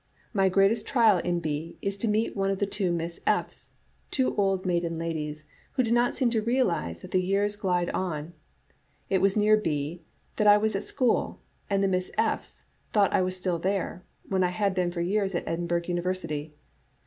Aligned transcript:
My 0.33 0.49
greatest 0.49 0.87
trial 0.87 1.19
in 1.19 1.41
B 1.41 1.77
is 1.79 1.95
to 1.99 2.07
meet 2.07 2.35
the 2.35 2.65
two 2.67 2.91
Miss 2.91 3.19
F. 3.27 3.51
's, 3.53 3.69
two 4.09 4.35
old 4.35 4.65
maiden 4.65 4.93
Digitized 4.93 4.97
by 4.97 5.05
VjOOQ 5.05 5.09
IC 5.09 5.13
xxii 5.13 5.13
}* 5.13 5.13
A« 5.13 5.13
J9arr(e* 5.13 5.13
ladies, 5.13 5.45
who 5.73 5.83
do 5.83 5.91
not 5.91 6.15
seem 6.15 6.29
to 6.31 6.41
realize 6.41 7.01
that 7.03 7.11
the 7.11 7.21
years 7.21 7.55
g^lide 7.57 7.93
on. 7.93 8.33
It 9.11 9.21
was 9.21 9.37
near 9.37 9.57
B 9.57 10.01
that 10.37 10.47
I 10.47 10.57
was 10.57 10.75
at 10.75 10.85
school, 10.85 11.39
and 11.69 11.83
the 11.83 11.87
Miss 11.87 12.09
F. 12.17 12.39
*s 12.39 12.63
thought 12.91 13.13
I 13.13 13.21
was 13.21 13.37
still 13.37 13.59
there, 13.59 14.03
when 14.27 14.43
I 14.43 14.49
had 14.49 14.73
been 14.73 14.89
for 14.91 15.01
years 15.01 15.35
at 15.35 15.47
Edinburgh 15.47 15.83
University. 15.85 16.55